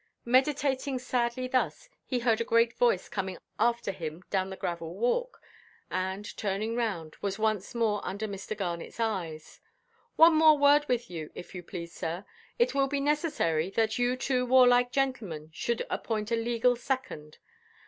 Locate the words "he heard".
2.07-2.41